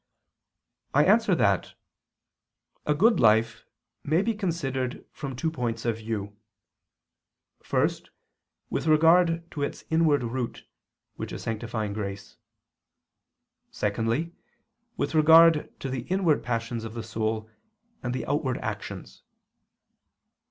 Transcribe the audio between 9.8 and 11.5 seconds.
inward root, which is